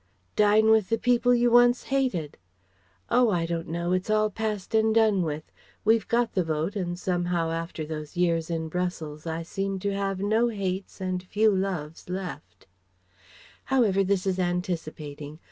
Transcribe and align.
"Dine 0.35 0.71
with 0.71 0.89
the 0.89 0.97
people 0.97 1.31
you 1.35 1.51
once 1.51 1.83
hated." 1.83 2.35
"Oh 3.11 3.29
I 3.29 3.45
don't 3.45 3.67
know, 3.67 3.91
it's 3.93 4.09
all 4.09 4.31
past 4.31 4.73
and 4.73 4.95
done 4.95 5.21
with; 5.21 5.51
we've 5.85 6.07
got 6.07 6.33
the 6.33 6.43
Vote 6.43 6.75
and 6.75 6.97
somehow 6.97 7.51
after 7.51 7.85
those 7.85 8.17
years 8.17 8.49
in 8.49 8.67
Brussels 8.67 9.27
I 9.27 9.43
seem 9.43 9.77
to 9.81 9.93
have 9.93 10.19
no 10.19 10.47
hates 10.47 11.01
and 11.01 11.21
few 11.21 11.51
loves 11.55 12.09
left" 12.09 12.65
However 13.65 14.03
this 14.03 14.25
is 14.25 14.39
anticipating. 14.39 15.39